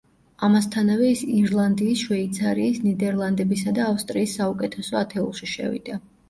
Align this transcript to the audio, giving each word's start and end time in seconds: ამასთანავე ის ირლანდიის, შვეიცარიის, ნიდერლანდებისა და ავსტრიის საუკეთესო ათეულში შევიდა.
ამასთანავე 0.45 1.09
ის 1.15 1.19
ირლანდიის, 1.33 2.01
შვეიცარიის, 2.07 2.79
ნიდერლანდებისა 2.87 3.75
და 3.81 3.85
ავსტრიის 3.91 4.35
საუკეთესო 4.41 4.99
ათეულში 5.03 5.53
შევიდა. 5.55 6.01